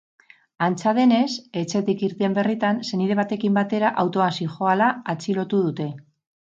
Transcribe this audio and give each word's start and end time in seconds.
Antza 0.67 0.93
denez, 0.99 1.27
etxetik 1.61 2.01
irten 2.09 2.39
berritan 2.39 2.81
senide 2.89 3.21
batekin 3.23 3.61
batera 3.61 3.93
autoan 4.05 4.37
zihoala 4.41 4.93
atxilotu 5.17 5.67
dute. 5.71 5.93